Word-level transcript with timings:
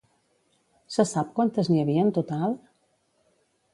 Se 0.95 1.05
sap 1.09 1.29
quantes 1.41 1.71
n'hi 1.73 1.77
havia 1.83 2.07
en 2.07 2.11
total? 2.19 2.57